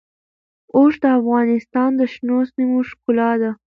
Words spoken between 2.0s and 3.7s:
شنو سیمو ښکلا ده.